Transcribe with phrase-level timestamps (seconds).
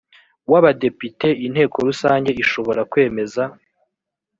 [0.51, 3.41] w abadepite inteko rusange ishobora kwemeza